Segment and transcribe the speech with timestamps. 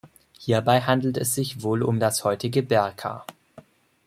[0.39, 3.23] Hierbei handelt es sich wohl um das heutige Berka.